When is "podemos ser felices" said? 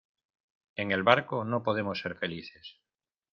1.61-2.79